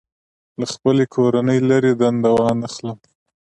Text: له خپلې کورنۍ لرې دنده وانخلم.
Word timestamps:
له 0.59 0.65
خپلې 0.73 1.05
کورنۍ 1.15 1.59
لرې 1.69 1.91
دنده 2.01 2.29
وانخلم. 2.37 2.97